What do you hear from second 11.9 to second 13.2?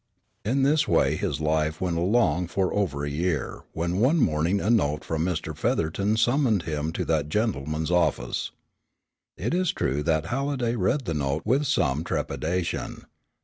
trepidation.